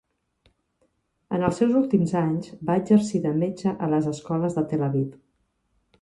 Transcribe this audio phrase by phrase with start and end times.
[1.37, 5.13] En els seus últims anys va exercir de metge a les escoles de Tel Aviv.